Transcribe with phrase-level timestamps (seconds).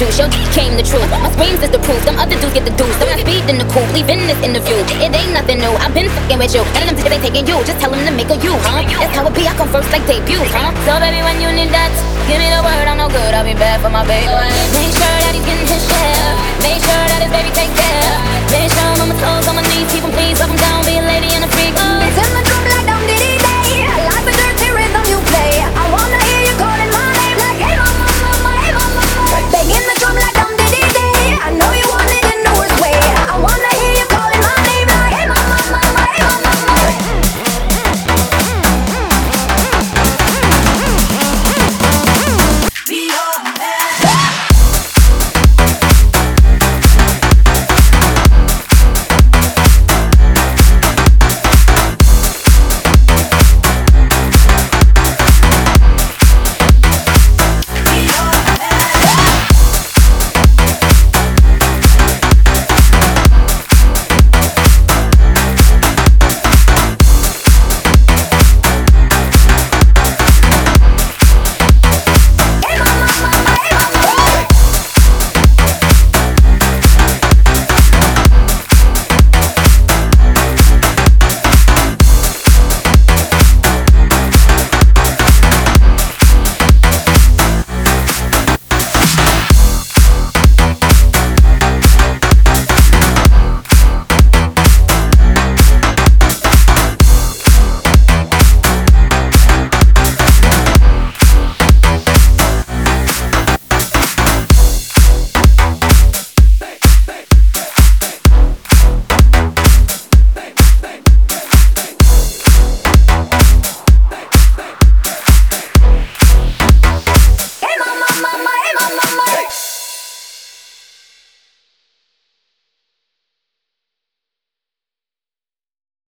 [0.00, 0.16] juice.
[0.16, 0.24] Yo,
[0.56, 1.04] came the truth.
[1.12, 2.00] My screams is the proof.
[2.08, 2.96] Some other dudes get the deuce.
[3.04, 4.80] I'm not speeding the coupe, leaving this interview.
[5.04, 5.76] It ain't nothing new.
[5.76, 6.64] I've been fucking with you.
[6.72, 7.60] None of them they taking you.
[7.68, 8.80] Just tell them to make a you, huh?
[8.80, 9.44] That's how it be.
[9.44, 10.72] I come first like debut, huh?
[10.88, 11.92] So baby, when you need that,
[12.24, 12.88] give me the word.
[12.88, 13.32] I'm no good.
[13.36, 14.24] I'll be bad for my baby.
[14.24, 16.09] Make sure that he's getting his shit.